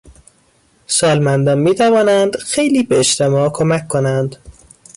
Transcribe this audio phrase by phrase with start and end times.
[0.87, 4.35] سالمندان میتوانند خیلی به اجتماع کمک کنند.